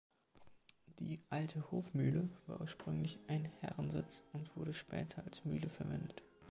[0.97, 6.23] Die "Alte Hofmühle" war ursprünglich ein Herrensitz und wurde später als Mühle verwendet.